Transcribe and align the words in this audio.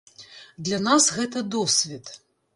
Для 0.69 0.79
нас 0.87 1.11
гэта 1.19 1.45
досвед. 1.59 2.13